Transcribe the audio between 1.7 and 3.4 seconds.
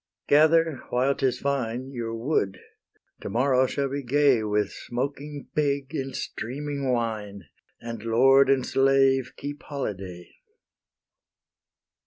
Your wood; to